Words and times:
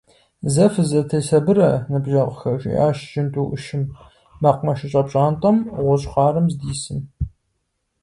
Зэ 0.53 0.65
фызэтесабырэ, 0.73 1.69
ныбжьэгъухэ!– 1.91 2.51
жиӀащ 2.61 2.97
жьынду 3.11 3.47
Ӏущым, 3.49 3.83
мэкъумэшыщӀэ 4.41 5.01
пщӀантӀэм 5.05 5.57
гъущӀ 5.85 6.07
хъарым 6.11 6.47
здисым. 6.53 6.99